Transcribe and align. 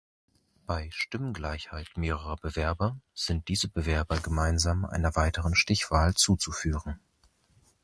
Bei 0.65 0.89
Stimmengleichheit 0.91 1.95
mehrerer 1.95 2.35
Bewerber 2.37 2.97
sind 3.13 3.49
diese 3.49 3.67
Bewerber 3.67 4.19
gemeinsam 4.19 4.83
einer 4.83 5.15
weiteren 5.15 5.53
Stichwahl 5.53 6.15
zuzuführen. 6.15 6.99